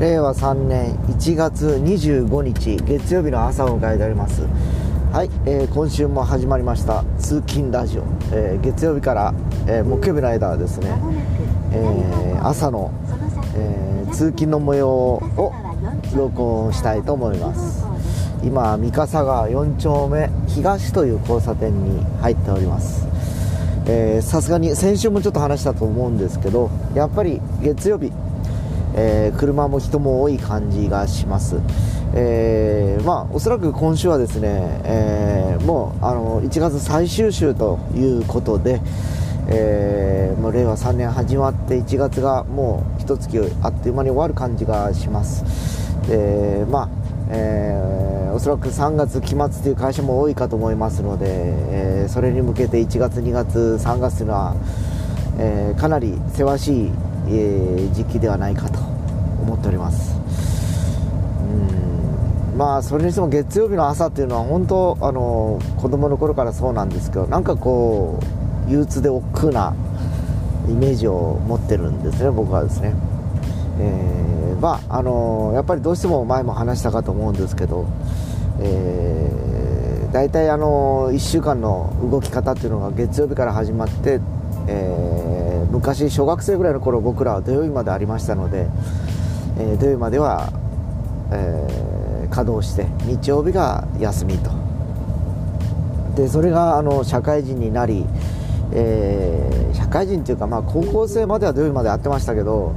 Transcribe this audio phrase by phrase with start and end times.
[0.00, 4.40] 令和3年1月25日月曜日の朝を迎えております。
[5.12, 7.04] はい、えー、今週も始まりました。
[7.18, 9.34] 通勤ラジオ、えー、月曜日から、
[9.66, 10.90] えー、木曜日の間はですね、
[11.74, 12.90] え朝の、
[13.54, 15.52] え通勤の模様を
[16.16, 17.84] 録音したいと思います。
[18.42, 23.06] 今三笠川4丁目東という交差点に入っております。
[24.22, 28.12] さすがに先週もちょっと話したと思うんですけどやっぱり月曜日
[28.94, 31.56] えー、車も人も多い感じがします、
[32.14, 38.80] えー、まあ、おそらく今週はですね、えー、もうあの1月最終週ということで、
[39.48, 45.44] えー、もう令和3年始まって1月がもう一月あっという間に終わる感じがします。
[46.08, 46.88] でまあ
[47.32, 54.56] えー、おそらく3月期末という会社も多いかと思いますので、えー、それに向けて1月、2月、3月というのは、
[55.38, 56.90] えー、かなりせわしい
[57.32, 58.80] えー、時期ではないかと
[59.42, 60.16] 思っております。
[62.52, 62.58] うん。
[62.58, 68.20] まあそれにしても月曜日の朝っていうのは本当あの子供の頃からそうなんですけどなんかこ
[68.66, 69.74] う憂鬱で億劫な
[70.68, 72.94] イメージを持ってるんですね僕はですね。
[73.78, 77.86] えー、まああのやっぱりどうしても前も話したかと思うんですけど、
[78.60, 84.20] えー、大体あの1週間の動き方っていうのが月曜日から始まって、
[84.66, 85.20] えー
[85.70, 88.66] 昔小学生ぐらいの頃僕らは土曜日までありましたので、
[89.58, 90.52] えー、土曜日までは、
[91.32, 94.50] えー、稼働して日曜日が休みと。
[96.16, 98.04] でそれがあの社会人になり、
[98.72, 102.74] えー、社会人っていうか、まあ、高校生までは土曜日まで会ってましたけど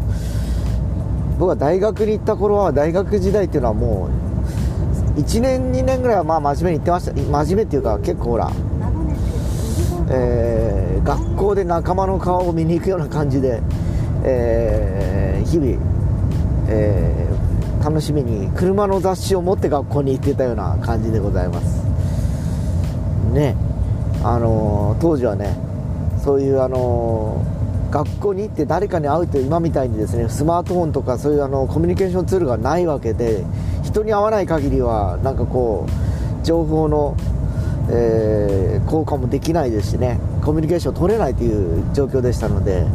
[1.39, 4.07] 僕は大学に行った頃は大学時代っていうのはも
[5.17, 7.13] う1年2年ぐらいはまあ真面目に行ってました。
[7.13, 8.51] 真面目っていうか結構ほら
[10.09, 13.61] えー、学校で仲間の顔を見に行くような感じで、
[14.23, 15.77] えー、日々、
[16.69, 21.83] えー、楽しみに車の雑誌を持って学校に行ってたような感じでございます。
[23.33, 23.55] ね
[24.23, 25.57] あの当時はね
[26.23, 27.43] そういうあの
[27.91, 33.45] 学校に行って誰かに会うと今みたいにですねスマートフォンとかそういうあのコミュニケーションツールがないわけで
[33.83, 37.15] 人に会わない限りはなんかこう情報の
[37.89, 42.85] えー、交換もできないですしねコミュニケーション取れないという状況でしたので、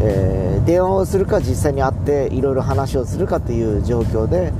[0.00, 4.52] えー、電話をするか実際に会っていろいろ話をするかという状況で、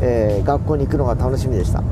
[0.00, 1.82] えー、学校に行くのが楽しみでした、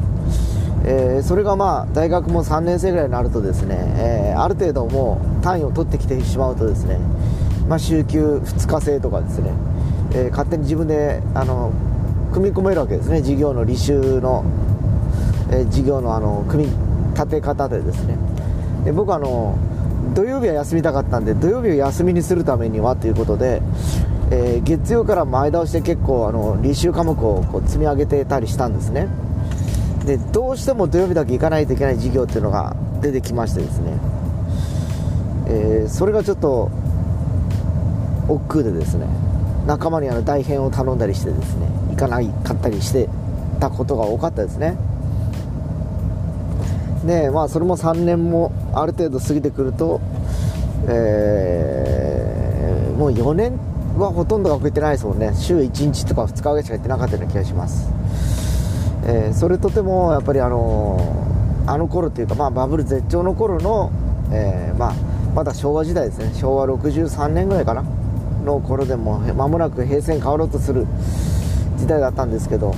[0.85, 6.99] えそれがまあ大学も3年生ぐらいになるとですね、えある程度もう単位を取ってきてしまうとですね、
[7.69, 9.53] まあ、週休2日制とかですね、
[10.15, 11.73] え勝手に自分であの
[12.33, 13.19] 組み込めるわけですね。
[13.19, 14.45] 授業の履修の、
[15.51, 16.88] え授業のあの組み
[17.19, 18.17] 立て方でですね。
[18.85, 19.59] で僕あの
[20.15, 23.61] 土曜日は休みたかったんで土曜日を休みにするためにはということで、
[24.31, 29.09] えー、月曜から前倒して結構あの履修科目をこう積み上げてたりしたんですね。
[30.05, 33.93] でどうしても土曜日だけ行かないといけない授業っていうのが出てきましてですね、
[35.49, 36.71] えー、それがちょっと
[38.29, 39.07] 億劫でですね
[39.67, 43.09] 仲間にあの代編を頼んだりしてですね行かないかったりして
[43.61, 44.79] たことが多かったですね。
[47.09, 50.01] でまあそれも3年もある程度過ぎてくると、
[50.87, 53.59] えー、もう4年
[53.97, 55.33] はほとんど学校行ってないですもんね。
[55.35, 57.91] 週1日とか2日ぐらいしか行ってなかったような気がします、
[59.07, 61.27] えー、それとてもやっぱりあの
[61.67, 63.91] あの頃っていうか、まあ、バブル絶頂の頃の、
[64.31, 64.95] えー、まあ、
[65.35, 66.33] まだ昭和時代ですね。
[66.35, 67.85] 昭和63年ぐらいかな。
[68.45, 70.87] の頃でも間もなく平成に変わろうとする
[71.77, 72.75] 時代だったんですけど、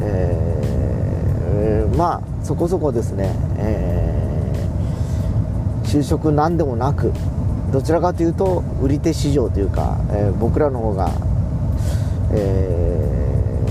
[0.00, 7.12] えー、まあそこそこですね、えー、就職なんでもなく
[7.72, 11.10] どちらかというと売り手市場というか、えー、僕らの方が、
[12.32, 13.62] え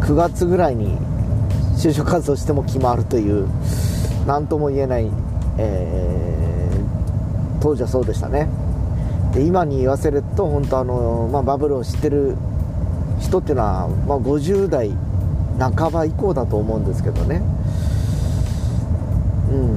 [0.00, 0.98] ー、9月ぐらいに
[1.76, 3.48] 就職活動しても決まるという
[4.26, 5.10] 何とも言えない、
[5.58, 8.48] えー、当時はそうでしたね。
[9.32, 12.36] で今に言わせると本当あの、まあ、バブルを知ってる
[13.20, 14.90] 人っていうのは、まあ、50代
[15.58, 17.42] 半ば以降だと思うんですけどね。
[19.50, 19.74] うん。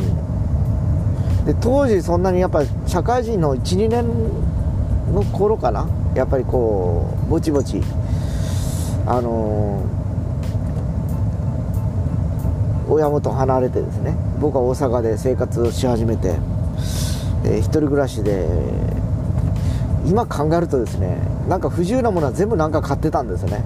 [1.46, 4.06] で当時そんなにやっぱ社会人の12年
[5.14, 5.88] の頃かな？
[6.16, 7.82] やっぱりこうぼちぼち。
[9.06, 14.16] あのー、親元離れてですね。
[14.40, 16.38] 僕は大阪で生活をし始めて、
[17.44, 18.48] えー、一人暮らしで
[20.06, 21.18] 今考えるとですね
[21.48, 23.64] なんか不自由なものは全部なんか買ってたんですよね。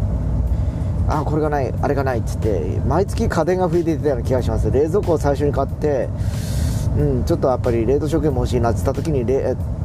[1.07, 4.69] あこれがないあれがないっつって毎月家電が増えていたような気がします。
[4.71, 6.09] 冷蔵庫を最初に買って
[6.97, 9.23] うん、ちょっとやっぱり冷凍食品も欲しいなって言った時に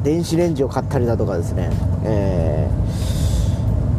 [0.03, 1.69] 電子レンジを買ったりだとかですね、
[2.03, 2.67] え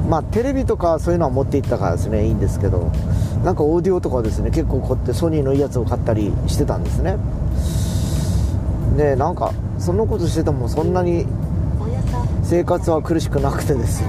[0.08, 2.90] まあテレビとかそういうのは持っていったからですねいいんですけど
[3.44, 7.16] なんかオーディオとかですね結構こうやってソニーのいいやつを買ったりしてたんですね。
[8.96, 11.26] でなんかそんなことしててもそんなに
[12.42, 14.08] 生活は苦しくなくてですね、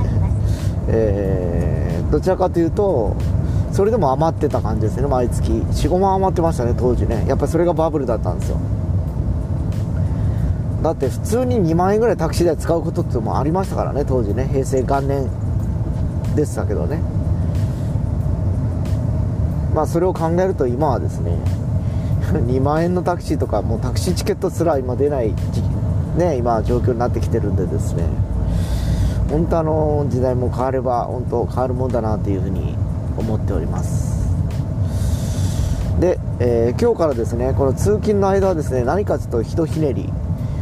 [0.88, 3.16] えー、どちらかというと
[3.76, 5.08] それでも余ってた感じですね。
[5.08, 5.52] 毎月。
[5.52, 7.26] 45万余ってましたね当時ね。
[7.28, 8.58] やっぱりそれがバブルだったんですよ。
[10.82, 14.48] だって普通に2万円ぐらいタクシー代使うことってもありましたからね当時ね。
[14.50, 15.30] 平成元年
[16.36, 17.02] でしたけどね。
[19.74, 21.38] まあそれを考えると今はですね
[22.32, 25.34] 2万円のタクシーとかもうタクシーチケットすら今出ない
[26.18, 28.04] ね今状況になってきてるんでですね。
[29.36, 32.74] 本当あの時代も変われば本当変わるもんだなというふうに
[33.18, 34.16] 思っております。
[36.00, 40.10] で、えー、今日からですねこの通勤の間はですね何かちょっとひとひねり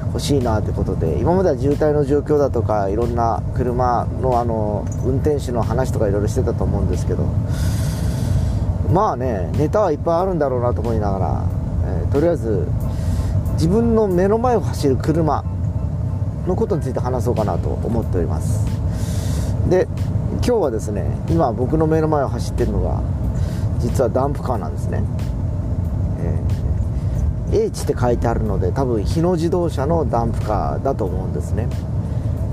[0.08, 7.26] 欲しいなということで今までは渋滞の状況だとかいろんな車のあの運転手の話とかいろいろしてたと思うんですけど
[8.92, 11.46] まあねネタはいっぱいあるんだろうなと思いながら、
[11.86, 12.68] えー、とりあえず
[13.54, 15.44] 自分の目の前を走る車
[16.48, 18.66] のことについて話そうかなと思っております。
[19.70, 19.88] で
[20.36, 23.02] 今日はですね今僕の目の前を走ってるのが
[23.80, 25.04] 実はダンプカーなんですね、
[27.52, 31.68] えー、H って書いてあるので多分日野自動車のダンプカーだと思うんですね。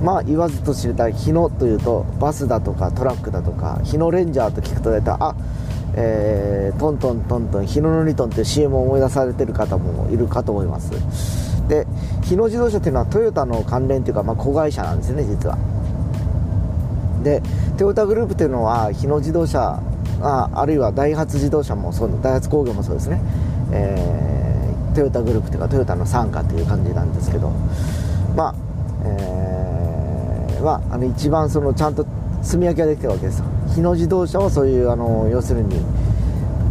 [0.02, 5.34] まあ言わずと知れた日野というとバスだとかトラックだとか日野レンジャーと聞くと大体あ
[5.94, 11.49] えー、トントントントン日野の2トンっていう CM を思い出されてる方もいるかと思います。
[11.70, 11.86] で
[12.22, 15.56] 日野自動車っていうのはトヨタの関連というか、まあ、子会社なんですね実は。
[17.22, 17.42] で
[17.78, 19.80] トヨタグループというのは日野自動車
[20.20, 23.20] ああるいはダイハツ自動車もそうダイハツ工業もそうですね、
[23.72, 27.50] えー、トヨタグループというかトヨタの傘下という感じなんですけど。
[28.36, 28.54] まあ、
[29.04, 32.06] えー、まあ、あの一番そのちゃんと
[32.42, 33.44] 積み分けができてるわけですよ。
[33.74, 35.80] 日野自動車はそういうあの要するに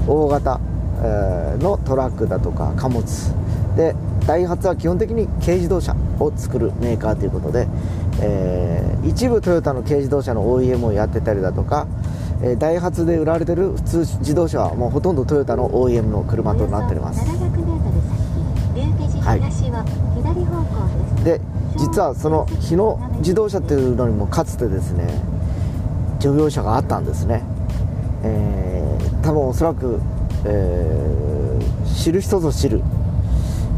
[0.07, 0.59] 大型、
[1.01, 3.05] えー、のトラックだとか貨物
[3.75, 3.95] で
[4.25, 7.67] ダイハツは基本的に軽自動車を作るメーカーということで、
[8.21, 11.87] えー、一部トヨタの軽自動車の OEM をやってたりだとか、
[12.41, 17.21] えー、ダイハツで売られてる普通自動車はもうほとんどトヨタの OEM の車となっております。
[19.21, 19.39] はい。
[21.23, 21.41] で
[21.77, 25.07] 実はその日野自動車というのにもかつてですね
[26.19, 27.43] 乗用車があったんですね、
[28.23, 30.01] えー、多分おそらく、
[30.45, 32.81] えー、知る人ぞ知る、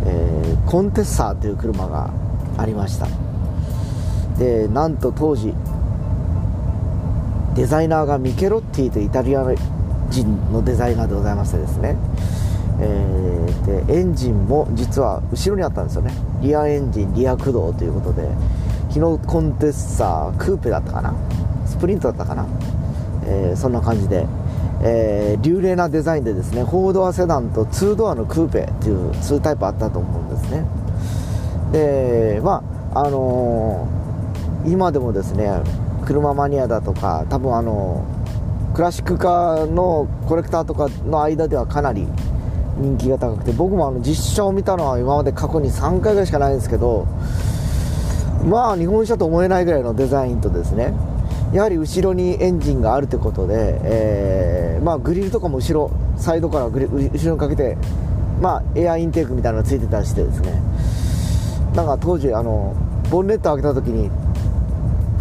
[0.06, 2.10] えー、コンテッサーという車が
[2.58, 3.08] ありました。
[4.38, 5.54] でなんと当時
[7.56, 9.46] デザイナーがミケロッティというイタリア
[10.10, 11.98] 人のデザイナーでございましてですね、
[12.80, 16.14] えー、でエンジンも実は後ろにあったんですよね。
[16.42, 18.28] リアエンジンリア駆動ということで
[18.90, 21.14] 昨日コンテッサークーペだったかな。
[21.66, 22.46] スプリントだったかな、
[23.26, 24.26] えー、そんな感じで、
[24.84, 30.66] えー、流麗なデザインでですね4ドアセダンと2ドアのクーペっていう2タイプあったと思うんですね。
[31.72, 32.64] でま
[32.94, 35.50] ああのー、今でもですね
[36.06, 38.06] 車マニアだとか多分あの
[38.74, 42.08] クラシックカーのコレクターとかの間ではかなり
[42.78, 47.06] 人気が高くて僕もあの実写を見たのは今まで過去に3回ぐらいしかないんですけど
[48.46, 50.94] まあ日本車と思えないぐらいのデザインとですね
[51.54, 57.78] やはり後ろにエンジンがあるということで、えー、まあ、グリルとかも後ろサイドからグリ後ろにかけて、
[58.42, 60.54] まあ、エアインテークみたいなのがついてたりしてですね。
[61.76, 62.76] なんか当時あの
[63.10, 64.10] ボンネット開けた時に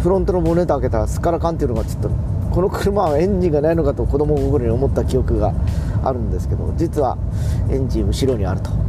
[0.01, 5.53] フロントのボンネット開けたらスカラカンっていうのがちょっとこの車はエンジンがないのかと子供心に思った記憶が
[6.03, 7.17] あるんですけど実は
[7.69, 8.80] エンジン後ろにあると。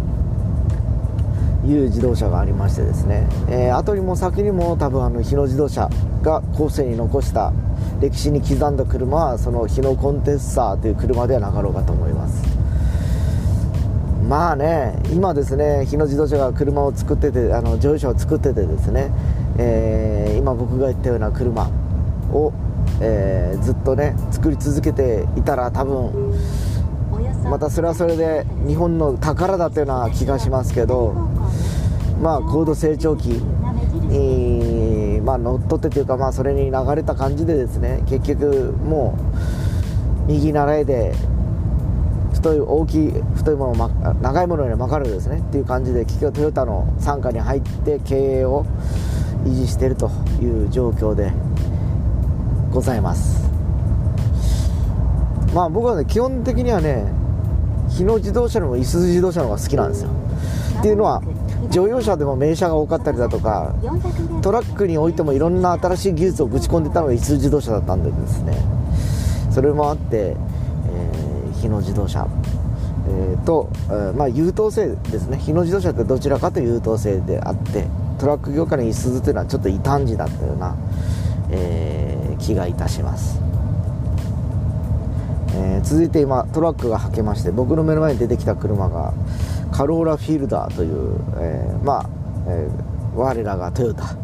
[1.65, 5.89] いう自動車がありましてですね、えー、後にも先にも多分あの日野自動車
[6.23, 7.53] が後世に残した
[8.01, 12.43] 歴史に刻んだ車はその日野コンテッサーという車ではなかろうかと思います。
[14.29, 19.11] まあね今ですね日野自動車が車を作っててあの乗用車を作っててですね、
[19.59, 21.69] えー、今僕が言ったような車
[22.33, 22.53] を、
[23.01, 26.33] えー、ずっとね作り続けていたら多分
[27.45, 31.15] またそれはそれで日本の宝だったような気がしますけど
[32.23, 39.19] まあ高度成長期に、まあ、乗っ取ってというか、まあ、それに流れた感じでですね結局も
[40.29, 41.15] う右習いで
[42.33, 48.65] 太い大きい太いものを、長いものに巻かれるですねっていう感じで結局トヨタの傘下に入って経営を
[49.45, 50.09] 維持していると
[50.41, 51.33] いう状況で
[52.73, 53.43] ございます。
[55.53, 57.05] まあ僕はね基本的にはね
[57.91, 60.11] 日野自動車よりもいすゞ自動車の方が好きなんですよ。
[60.79, 61.21] っていうのは
[61.71, 63.75] 乗用車でも名車が多かったりだとか
[64.43, 68.57] トラックにおいてもいろんな新しい技術をぶち込んでたのが一通自動車だったんでですね。
[69.51, 72.27] それもあって、えー、日野自動車、
[73.07, 75.37] えー、と、えー、まあ、優等生ですね。
[75.37, 77.87] 日野自動車ってどちらかと優等生であって
[78.19, 80.75] トラック業界のいすゞというのはちょっと異端児だったような、
[81.51, 83.41] え気がいたします。
[85.55, 89.13] えー、続いて今トラックがはけまして僕の目の前に出てきた車が
[89.73, 92.09] カローラフィールダーという、えー、まあ、
[92.47, 94.17] えー、我らがトヨタ、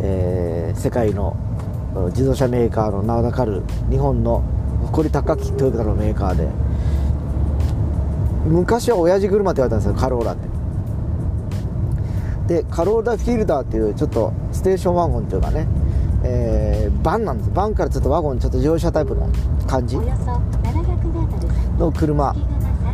[0.00, 1.36] え世界の
[2.08, 4.42] 自動車メーカーの名高る日本の
[4.86, 6.48] 誇り高きトヨタのメーカーで
[8.46, 10.48] 昔は親父車って言われたんですよカローラって。
[12.62, 15.66] でカローラフィールダーっていうちょっとステーションワゴンっていうかね、
[16.24, 17.50] えー、バンなんです。
[17.50, 19.28] バンからちょっとワゴンちょっと乗用車タイプの
[19.66, 19.98] 感じ。
[21.78, 22.34] の車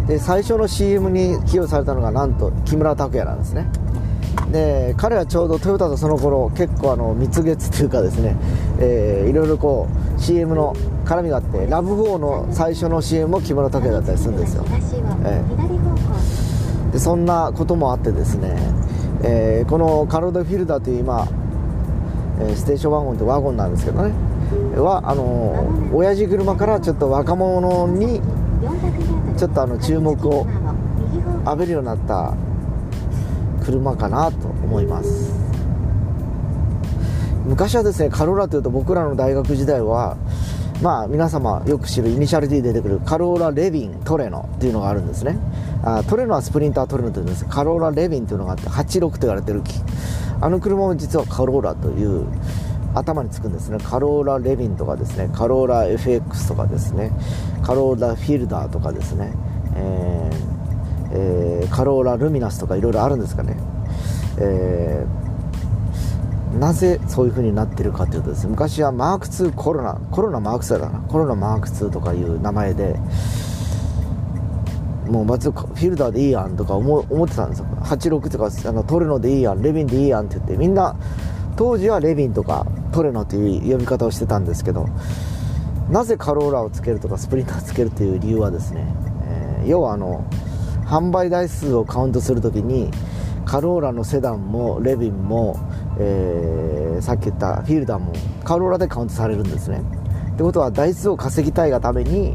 [0.07, 3.67] で最初の CM に起用されたのがなんと木村拓哉なんですね。
[4.51, 8.37] で彼はちょうどトヨタとその頃結構あの蜜月というかですね、
[8.79, 14.65] えー、いろいろこう CM の絡みがあってラブ4の最初の CM も木村拓哉だったりするんですよ、
[15.25, 18.57] えー、でそんなこともあってですね、
[19.25, 21.27] えー、このカロードフィルダーという今、
[22.41, 24.15] えステーションワゴンとワゴンなんですけどね
[24.77, 28.21] はあの親父車からちょっと若者に
[29.37, 30.47] ちょっとあの注目を
[31.45, 32.35] 浴びるようになった
[33.65, 35.33] 車かなと思います。
[37.47, 40.17] 昔はですねカローラというと僕らの大学時代は
[40.83, 45.37] まあ皆様よく知るイニシャル D 出てくるカローラ・レビントレノっていうのがあるんですね。
[45.83, 47.45] あトレノはスプリンタートレノというんです。
[47.45, 49.63] カローラ・レビンというのがあって86と言われてる
[50.41, 52.27] あの車も実はカローラという
[52.95, 53.79] 頭につくんですね。
[53.83, 55.29] カローラ・レビンとかですね。
[55.33, 57.11] カローラ FX とかですね。
[57.63, 59.33] カローラ・フィルダーとかですね、
[59.77, 60.55] えー
[61.13, 63.57] えー、カローラ・ルミナスとかいろいろあるんですかね、
[64.39, 68.51] えー、なぜそういう風になってるかというとですね。
[68.51, 71.01] 昔はマーク2コロナコロナマーク2だな。
[71.01, 72.97] コロナマーク2とかいう名前で
[75.09, 77.67] もう松フィルダーでいいやんとか思ってたんですよ。
[77.83, 80.97] 86とかあのトルノでいいやんレビンでいいやんって言ってみんな
[81.57, 84.89] 当時はレビンとかトレノという読み方をしてたんですけど
[85.91, 88.87] なぜカローラをつけるとかスプリンターをつけるという理由はですね、
[89.61, 90.25] えー、要はあの
[90.87, 92.91] 販売台数をカウントするときに
[93.45, 95.59] カローラのセダンもレビンも、
[95.99, 99.83] えー、さっき言ったフィールダーもカローラでカウントされるんですね。
[100.35, 102.35] ってことは台数を稼ぎたいがために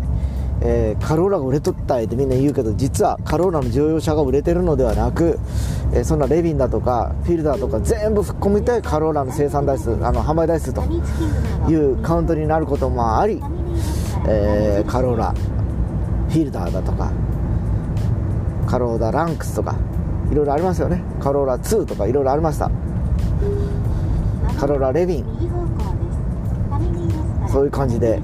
[0.62, 5.40] えー、カローラが売れとったってみんな言うけど実はカローラの乗用車が売れてるのではなく、
[5.94, 10.84] えー、そんなレビンだとかフィルダーとか全部含めてカローラの生産台数あの販売台数と
[11.70, 13.42] いうカウントになることもあり、
[14.28, 17.12] えー、カローラフィルダーだとか
[18.68, 19.76] カローラランクスとか
[20.32, 21.02] いろいろありますよね。
[21.20, 22.70] カローラ2とかいろいろありました。
[24.60, 25.26] カローラレビン。
[27.52, 28.22] そういう感じで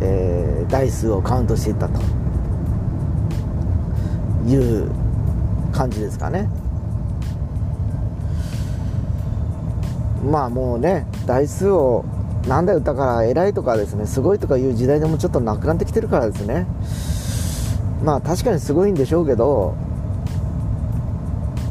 [0.00, 2.00] えー、台数をカウントしていったと。
[4.48, 4.90] いう
[5.72, 6.48] 感じですかね。
[10.24, 12.04] まあもうね台数を
[12.46, 16.66] なんだよだから偉いとかですねすごいとかいう時代でもちょっとなくなってきてるからですね。
[18.02, 19.74] まあ確かにすごいんでしょうけど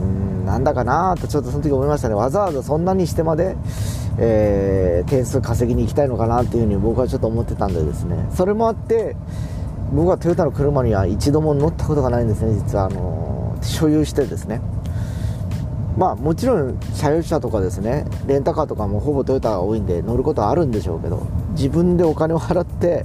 [0.02, 2.16] うんなんだかなとちょっとその時思いましたね。
[2.16, 3.56] わざわざそんなにしてまで
[4.20, 8.28] えー、点数稼ぎに行きたいのかなっていうふうに僕はちょっと思ってたんでですね。
[8.34, 9.16] それもあって
[9.94, 12.86] 僕はトヨタの車には一度も乗ったことがないんですね実は。
[12.86, 14.62] あのー、所有してですね。
[15.98, 23.04] まあもちろん車用車とかですねレンタカーとかもほぼトヨタが多いんで乗ることはあるんでしょうけど自分でお金を払って、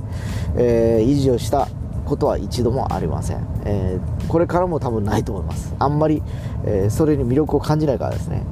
[0.57, 1.69] えー、維持をした
[2.05, 5.75] ことは一度もありません、えー、これからも多分ないと思います。
[5.79, 6.23] あんまり、
[6.67, 8.45] えー、それに魅力を感じないからですね。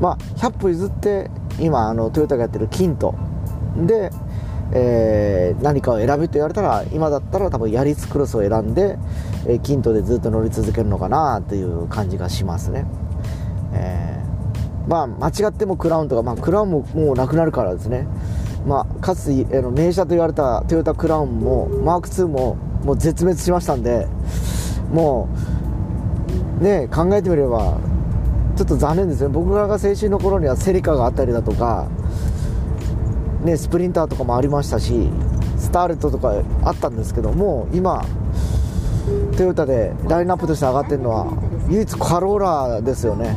[0.00, 3.14] まあ100歩譲って今あのトヨタがやってるキント。
[3.76, 4.10] で、
[4.72, 8.98] えー、何かを選べと言われたら今だったら多分ヤリスクロスを選んで、
[9.46, 12.86] えー、キントでずっと乗り続けるのかなという感じがしますね、
[13.72, 18.06] えー、まあ間違ってもクラウンとか、まあ、クラウンももうなくなるからですね。
[18.66, 24.06] まあ、かつて、えー、名車と言われたトヨタクラウンもマーク2ももう絶滅しましたんで
[24.92, 25.28] も
[26.60, 27.78] うね考えてみれば
[28.60, 29.28] ちょっと残念ですね。
[29.28, 31.88] 僕らが青春の頃にはセリカがあったりだとか、
[33.42, 35.08] ね、スプリンターとかもありましたし
[35.56, 38.04] スターレットとかあったんですけども今
[39.38, 41.32] トヨタでラインナップとして上がってるのは
[41.70, 43.34] 唯一カローラですよね。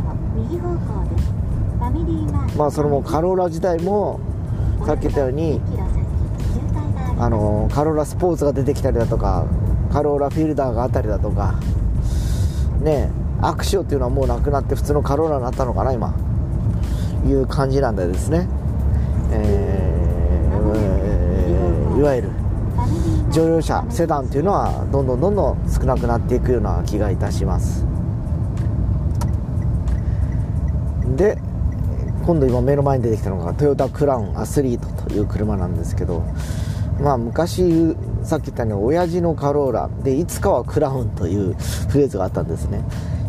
[2.57, 4.19] まあそれもカローラ自体も
[4.85, 5.61] さっき言ったように
[7.17, 9.45] あのカローラスポーツが出てきたりだとか
[9.89, 11.53] カローラフィールダーがあったりだとか
[12.81, 13.09] ね。
[13.17, 16.13] えアクシオっていうのはもうなくなって普通のカローラになったのかな今。
[17.25, 18.47] いう感じなんでですね、
[19.31, 22.29] えー、いわゆる
[23.31, 27.85] 乗用車セダンというのはどんどんどんどん少なくなっていくような気がいたします。
[31.15, 31.37] で
[32.25, 36.23] 今度今目の前に出てきたのがトヨタクラウンアスリートという車なんですけど
[37.01, 41.53] まあ昔さっき言ったように親父のカローラでいつかはクラウンという
[41.89, 42.83] フレーズがあったんですね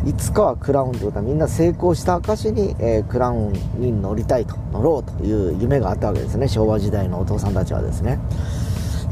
[0.07, 6.47] いつかはクラウンということはみんな成功した証に、えー、クラウンに乗りたいと乗ろうという夢があったわけですね。
[6.47, 8.19] 昭和時代のお父さんたちはですね。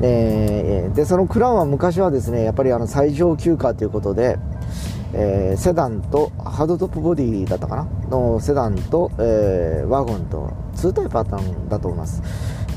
[0.03, 4.39] えー、でそのクラウンは昔はですねやっぱりあの最上級化ということで、
[5.15, 7.89] えー、セダンとハードトップボディだったかな？
[8.09, 12.23] のセダンと、え、ワゴンと2タイプあったんだと思います。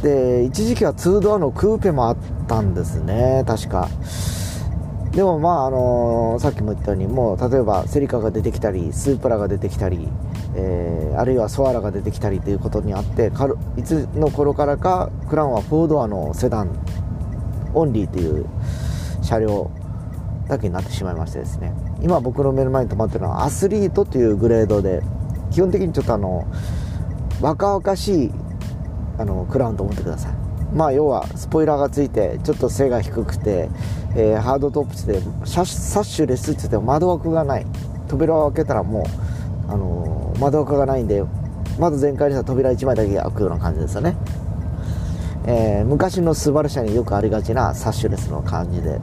[0.02, 2.18] で一時期は2ドアのクーペもあっ
[2.48, 3.90] たんですね確か。
[5.16, 10.10] でもまああのー、さっきも言ったようにもう例えばセリカが出てきたりスープラが出てきたり、
[10.56, 13.32] えー、あるいはソアラが出てきたりということにあって
[13.78, 16.78] いつの頃からかクランは4ドアのセダン
[17.74, 18.46] オンリーという
[19.22, 19.72] 車両
[20.50, 21.74] だけになってしまいましてですね。
[22.02, 25.02] 今僕の目の前に止まってるのはアスリートというグレードで
[25.50, 26.46] 基本的にちょっとあの
[27.42, 28.32] 若々しい
[29.18, 30.45] あのクラウンと思ってください。
[30.76, 33.70] まあ要はスポイラーがついてちょっと背が低くて、
[34.16, 37.66] えー、ハードトップしてサッシュレスって言っても窓枠がない。
[38.08, 39.04] 扉を開けたらも
[39.68, 41.24] う、あのー、窓枠がないんで
[41.80, 44.16] まず全開にしたら扉1枚だけ開くような感じですよね。
[45.48, 49.00] えー、昔のスバル車によくありがちなサッシュレスの感じで、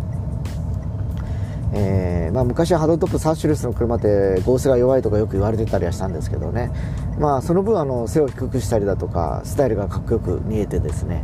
[1.73, 6.73] えー、まあ、昔はハードトップサッシュレスの車って合成が弱いとかよく言われてたりはしたんですけどね、
[7.19, 11.23] まあ、その分あの背を低くしたりだとかスタイルがかっこよく見えてですね、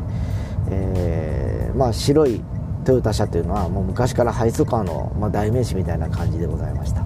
[0.70, 2.42] えー、まあ、白い
[2.84, 7.04] トヨタ車というのはもう昔からハイソカーの、まあ、代名詞みたいな感じでございました。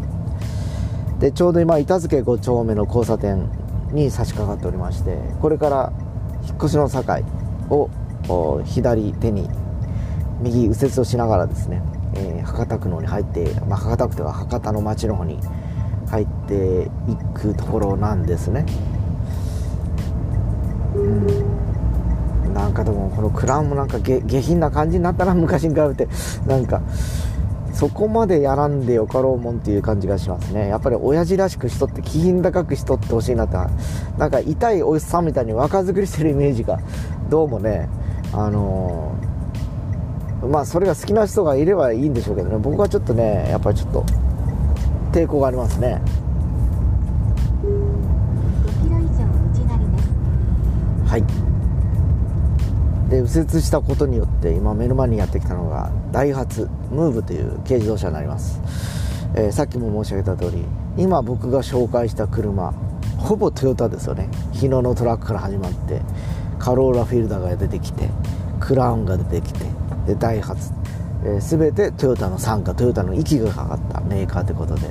[1.19, 3.49] でちょうど今板付5丁目の交差点
[3.92, 5.93] に差し掛かっておりましてこれから
[6.45, 7.02] 引っ越しの境
[7.71, 9.49] を左手に
[10.41, 11.80] 右右折をしながらですね、
[12.15, 15.39] えー、博多区の方に入って、まあ、博多区というか博多の町の方に
[16.08, 18.67] 入っていくところなんですね。
[20.95, 21.51] うん。
[22.52, 26.08] なんかでもこのクラウンもなんか下品な感じになったな昔に比べて。
[26.47, 26.80] なんか
[27.73, 30.69] そこまでやらんでよかろうもんっていう感じがしますね。
[30.69, 33.56] やっぱり親父らしく人って気品高くしとってほしいなって。
[34.19, 36.78] なんか痛いおじさんみたいに若作りしてるイメージが。
[37.30, 37.88] どうもね。
[38.34, 42.58] あのー、まあそれが好きな人がいればいいんでしょうけどね。
[42.58, 44.04] 僕はちょっとねやっぱりちょっと
[45.10, 46.00] 抵抗がありますね。
[51.06, 51.42] はい。
[53.12, 58.58] で右折したことによって今目の前にやってきたのがダイハツムーブという軽自動車になります、
[59.36, 60.64] えー、さっきも申し上げた通り
[60.96, 62.72] 今僕が紹介した車
[63.18, 64.28] ほぼトヨタですよね。
[64.52, 66.00] 日野のトラックから始まって
[66.58, 68.08] カローラフィルダーが出てきて
[68.58, 69.66] クラウンが出てきて
[70.06, 70.72] でダイハツ、
[71.25, 74.88] えー、全てトヨタの傘下トヨタの息がかかったメーカーということで。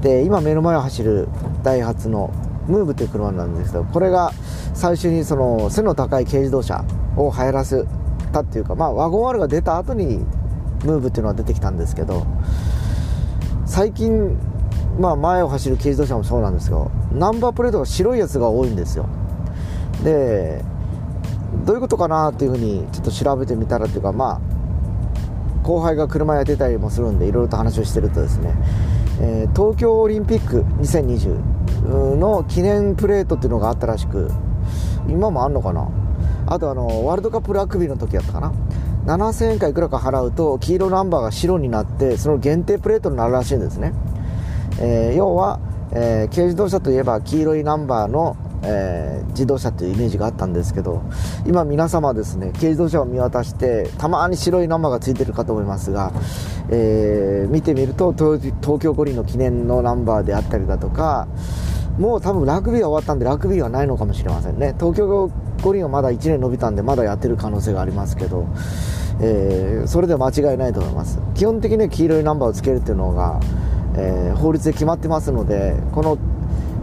[0.00, 1.28] で今目の前を走る
[1.62, 2.32] ダイハツの
[2.66, 4.32] ムーブという車なんですけどこれが
[4.74, 6.84] 最初にその背の高い軽自動車
[7.16, 7.84] を入らせ
[8.32, 10.18] たっていうか、まあ、ワゴン R が出た後に
[10.84, 12.26] ムーブっていうのは出てきたんですけど
[13.66, 14.36] 最近、
[14.98, 19.08] まあ、前を走る軽自動車もそうなんですけどナンバープレートが白いやつが多いんですよ。
[20.04, 20.64] で
[21.64, 24.40] どういうことかなっていうふうにちょっと調べてみたらっていうかまあ
[25.62, 28.54] 後輩が車やってたりもするんでいろいろと話をしてるとですね、
[29.20, 34.30] えー、東京オリンピック2020の記念プレートっていうのがあったらしく
[35.08, 35.88] 今もあんのかな？
[36.52, 38.52] あとあのワールドカップラグビーの時やったかな。
[39.06, 43.92] 7000円かいくらか払うと黄色ナンバーが白になってその限定プレートになるらしいんですね、
[44.80, 45.58] えー、要は、
[45.92, 51.02] えー、軽自動車といえば黄色いナンバーのえー、自動車というイメージがあったんですけど
[51.46, 56.12] 今皆様ですね軽自動車を見渡してたまに白いナンバーがついてるかと思いますが、
[56.70, 61.26] えー、見てみると東京五輪の記念のナンバーであったりだとか
[61.98, 64.74] もう多分ラグビーは終わったんでラグビーはないのかもしれませんね。
[64.78, 65.30] 東京
[65.62, 68.48] 五輪はまだ1年伸びたんでまだやってる可能性がありますけど、
[69.20, 71.20] えー、それでは間違いないと思います。
[71.34, 73.40] 基本的に黄色いナンバーをつけるっていうのが、
[73.96, 76.18] えー、法律で決まってますのでこの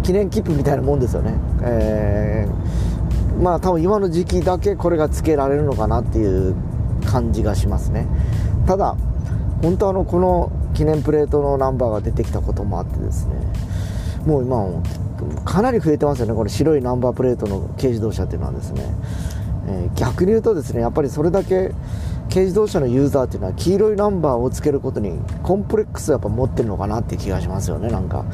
[0.03, 6.55] 記念切符みたいなもんですよね、えー、まあ多分今の時期だけこれがつけられるのかなっていう
[7.05, 8.07] 感じがしますね。
[8.67, 8.95] ただ
[9.61, 13.33] 本当あのこの記念プレートのナンバーが出てきたこともあってですね。
[14.25, 16.34] もう今かなり増えてますよね。
[16.34, 18.84] この白いナンバープレートの軽自動車っていうのはですね、
[19.67, 21.71] えー、逆に言うとですねやっぱりそれだけ
[22.29, 27.89] 軽自動車のユーザーっていうのは黄色いナンバーをつけることにコンプレックスをやっぱ持ってるのかなっていう気がしますよね。
[27.89, 28.25] なんか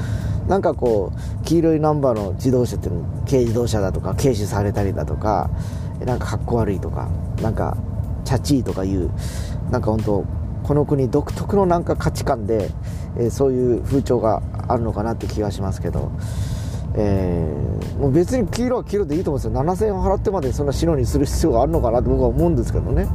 [0.48, 5.50] なんかこう黄色いナンバーの自動車っていうの軽自動車だとか軽視されたりだとか
[6.06, 7.10] なんかかっこ悪いとか
[7.41, 7.78] なんか
[8.26, 9.10] チャチーとかいう
[9.71, 10.26] なんか本当
[10.65, 12.71] この国独特のなんか価値観で、
[13.17, 16.12] えー、そういう風潮があるのかなって気がしますけど、
[16.95, 19.63] えー、もう別に黄色は黄色でいいと思うんですよ。
[19.63, 23.08] 7000円払ってまでそんな白にする必要があるのかなって僕は思うんですけどね。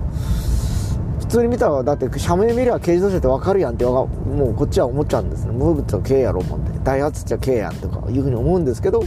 [1.18, 4.08] 普通に見たらだって社名見れば軽自動車って分かるやんっても
[4.52, 5.52] うこっちは思っちゃうんですね。
[5.52, 9.02] ムーブって軽やろ思ってダイハツっちゃ軽やんとかいうふうに思うんですけど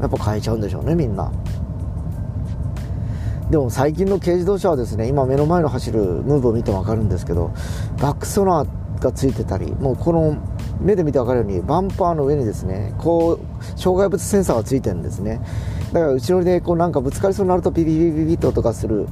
[0.00, 1.32] やっぱ変えちゃうんでしょうねみんな。
[3.50, 7.52] でも最近の軽自動車はですね今目の前の走るムーブを見て分かるんですけど
[8.00, 10.36] バックソナーがついてたりもうこの
[10.80, 15.40] 目で見て分かるようにバンパーの上にですねこう障害物センサーがついてるんですね。
[15.92, 19.06] だから後ろでこうなんかぶつかりそうになるとピピピピピと音がする、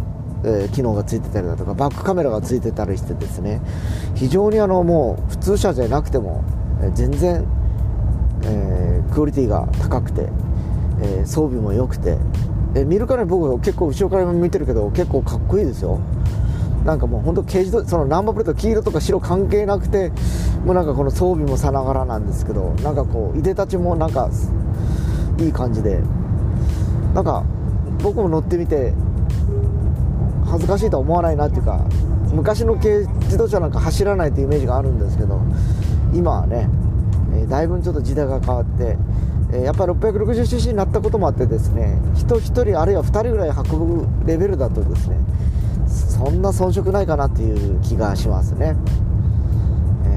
[0.44, 3.60] え、機能がついてたりだとかバックカメラがついてたりしてですね。
[4.14, 6.42] 非常にあのもう普通車じゃなくても、
[6.82, 7.44] え、全然、
[8.44, 10.28] えー、クオリティが高くて、
[11.02, 12.18] え装備も良くて
[12.74, 16.00] え見るからに僕結構後ろから見てるけど結構かっこいいですよ。
[16.84, 20.10] なんかもう本当軽自動そのナンバープレート黄色とか白関係なくて
[20.64, 24.28] もうなんかこの装備もさながらなんですけどなんかこういでたちもなんか
[25.38, 26.02] いい感じで。
[27.14, 27.44] なんか
[28.02, 28.92] 僕も乗ってみて
[30.46, 31.84] 恥ずかしいとは思わないなっていうか
[32.32, 35.40] 昔の軽自動車なんか走らないっていうイメージがあるんですけど
[36.14, 36.68] 今はね、
[37.34, 38.96] え、だいぶちょっと時代が変わって
[39.52, 45.18] えやっぱり 660cc になったこともあってですね人1人あるいは2人ぐらい運ぶレベルだとですね
[45.86, 48.74] そんな遜色ないかなっていう気がしますね、
[50.06, 50.08] え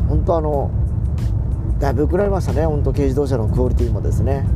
[0.00, 0.70] ー、本当あの
[1.78, 4.46] だいぶくらいましたね本当軽自動車のクオリティもですね。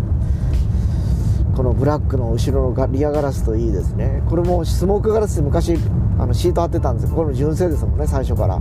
[1.57, 4.23] このブラックの後ろのリアガラスといいですね。
[4.29, 5.79] これもスモークガラスで昔
[6.19, 8.61] あのシート貼ってたんですこれも純正ですもんね最初から。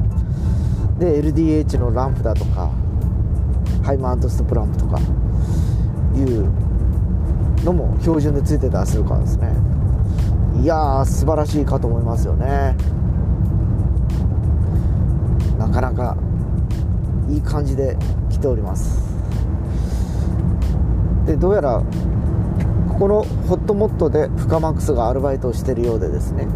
[0.98, 2.72] で LDH のランプだとか
[3.86, 5.00] ハイマウントストプランプとか
[6.16, 6.50] いう
[7.64, 9.54] のも標準でついてたりするからですね。
[10.60, 12.76] いやー素晴らしいかと思いますよね。
[15.60, 16.18] なかなか
[17.30, 17.96] いい感じで
[18.30, 19.04] 来ております。
[21.28, 21.84] でどうやら
[22.90, 26.48] ここのホットモットでフカマックスがアルバイトをしてるようでですね、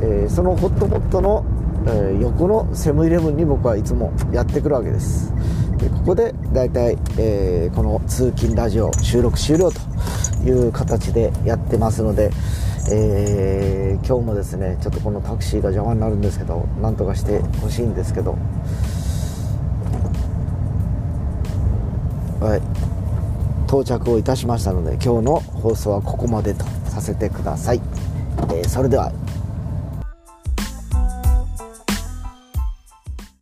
[0.00, 1.44] えー、そのホットモットの、
[1.86, 5.32] えー、横のセブンイレブンに僕はいつもやってくるわけです。
[5.78, 9.78] でここで大体、えー、この通勤ラジオ収録終了と
[10.44, 12.30] いう形でやってますので、
[12.92, 18.36] えー、今日もですねちょっとこのタクシーが邪魔になるんですけどなんとかしてほしいんですけど。
[22.40, 22.62] はい。
[23.68, 27.82] 到着をいたしましたので今日の放送はここまでとさせてください、
[28.50, 29.12] えー、それでは